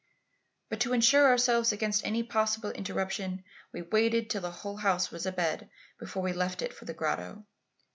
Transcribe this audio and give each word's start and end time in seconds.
"But 0.67 0.79
to 0.79 0.93
ensure 0.93 1.27
ourselves 1.27 1.71
against 1.71 2.03
any 2.03 2.23
possible 2.23 2.71
interruption, 2.71 3.43
we 3.71 3.83
waited 3.83 4.31
till 4.31 4.41
the 4.41 4.49
whole 4.49 4.77
house 4.77 5.11
was 5.11 5.27
abed 5.27 5.69
before 5.99 6.23
we 6.23 6.33
left 6.33 6.63
it 6.63 6.73
for 6.73 6.85
the 6.85 6.93
grotto. 6.95 7.45